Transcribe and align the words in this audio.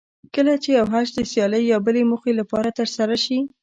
کله 0.35 0.53
چې 0.63 0.69
یو 0.77 0.85
حج 0.93 1.07
د 1.13 1.19
سیالۍ 1.31 1.63
یا 1.71 1.77
بلې 1.85 2.01
موخې 2.09 2.33
لپاره 2.39 2.69
ترسره 2.79 3.15
شي. 3.25 3.39